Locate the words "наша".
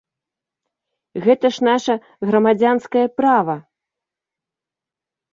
1.67-1.93